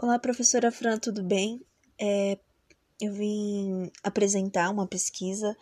[0.00, 1.60] Olá, professora Fran, tudo bem?
[2.00, 2.38] É,
[3.00, 5.56] eu vim apresentar uma pesquisa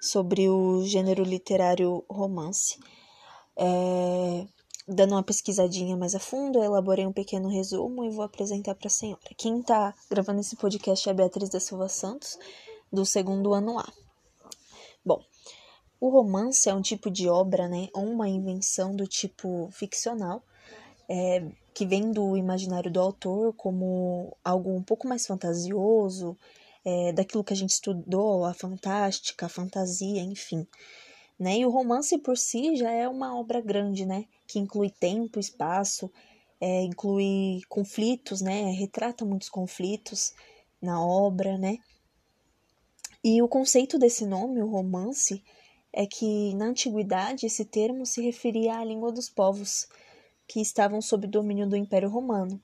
[0.00, 2.78] sobre o gênero literário romance.
[3.54, 4.46] É,
[4.88, 8.86] dando uma pesquisadinha mais a fundo, eu elaborei um pequeno resumo e vou apresentar para
[8.86, 9.20] a senhora.
[9.36, 12.38] Quem está gravando esse podcast é a Beatriz da Silva Santos,
[12.90, 13.86] do segundo ano A.
[15.04, 15.22] Bom,
[16.00, 20.42] o romance é um tipo de obra, né, ou uma invenção do tipo ficcional,
[21.10, 26.36] é, que vem do imaginário do autor como algo um pouco mais fantasioso,
[26.84, 30.66] é, daquilo que a gente estudou, a fantástica, a fantasia, enfim.
[31.38, 31.58] Né?
[31.58, 34.26] E o romance por si já é uma obra grande, né?
[34.46, 36.10] Que inclui tempo, espaço,
[36.60, 38.70] é, inclui conflitos, né?
[38.72, 40.32] Retrata muitos conflitos
[40.80, 41.78] na obra, né?
[43.24, 45.42] E o conceito desse nome, o romance,
[45.92, 49.86] é que na antiguidade esse termo se referia à língua dos povos,
[50.52, 52.60] que estavam sob domínio do Império Romano.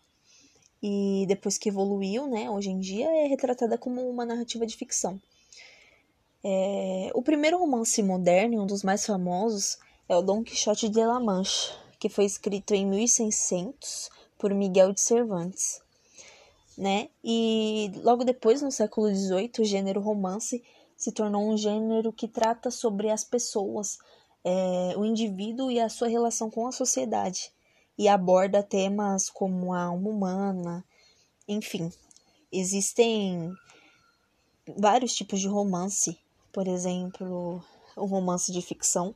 [0.83, 5.19] E depois que evoluiu, né, hoje em dia é retratada como uma narrativa de ficção.
[6.45, 11.19] É, o primeiro romance moderno, um dos mais famosos, é o Dom Quixote de La
[11.19, 15.81] Mancha, que foi escrito em 1600 por Miguel de Cervantes.
[16.77, 17.09] Né?
[17.25, 20.63] E logo depois, no século XVIII, o gênero romance
[20.95, 23.97] se tornou um gênero que trata sobre as pessoas,
[24.45, 27.51] é, o indivíduo e a sua relação com a sociedade
[27.99, 30.85] e aborda temas como a alma humana,
[31.49, 31.93] enfim.
[32.53, 33.53] Existem
[34.79, 36.17] vários tipos de romance,
[36.53, 37.63] por exemplo,
[37.97, 39.15] o romance de ficção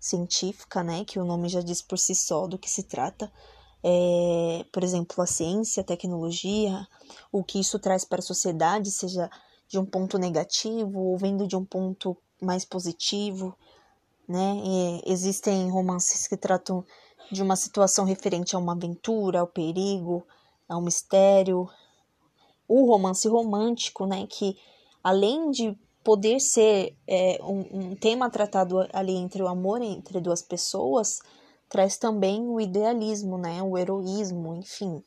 [0.00, 3.30] científica, né, que o nome já diz por si só do que se trata.
[3.82, 6.88] É, por exemplo, a ciência, a tecnologia,
[7.30, 9.30] o que isso traz para a sociedade, seja
[9.68, 13.54] de um ponto negativo ou vendo de um ponto mais positivo,
[14.26, 14.56] né?
[14.64, 16.84] E existem romances que tratam
[17.30, 20.26] de uma situação referente a uma aventura, ao perigo,
[20.68, 21.68] ao mistério.
[22.68, 24.56] O romance romântico, né, que
[25.02, 30.42] além de poder ser é, um, um, tema tratado ali entre o amor entre duas
[30.42, 31.18] pessoas,
[31.68, 35.02] traz também o idealismo, né, o heroísmo, enfim.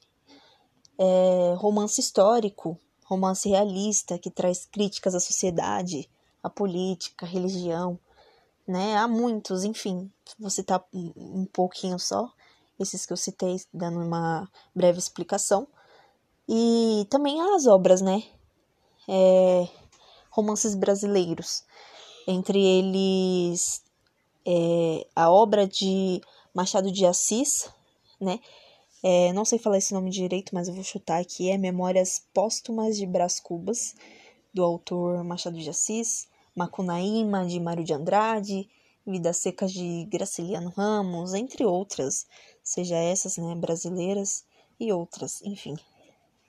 [0.99, 6.09] É, romance histórico, romance realista, que traz críticas à sociedade,
[6.41, 7.99] à política, à religião,
[8.67, 8.97] né?
[8.97, 12.31] Há muitos, enfim, vou citar um pouquinho só,
[12.79, 15.67] esses que eu citei, dando uma breve explicação.
[16.47, 18.23] E também há as obras, né?
[19.07, 19.67] É,
[20.29, 21.63] romances brasileiros,
[22.27, 23.81] entre eles
[24.45, 26.21] é, a obra de
[26.53, 27.69] Machado de Assis,
[28.19, 28.39] né?
[29.03, 31.49] É, não sei falar esse nome direito, mas eu vou chutar aqui.
[31.49, 33.95] É Memórias Póstumas de Brás Cubas,
[34.53, 36.27] do autor Machado de Assis.
[36.57, 38.67] Macunaíma, de Mário de Andrade,
[39.05, 42.25] Vidas Secas de Graciliano Ramos, entre outras,
[42.63, 44.43] seja essas, né, brasileiras
[44.79, 45.75] e outras, enfim.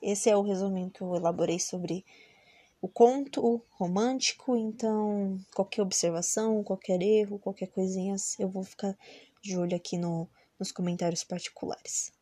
[0.03, 2.07] Esse é o resuminho que eu elaborei sobre
[2.81, 8.97] o conto romântico, então qualquer observação, qualquer erro, qualquer coisinha, eu vou ficar
[9.43, 10.27] de olho aqui no,
[10.59, 12.13] nos comentários particulares.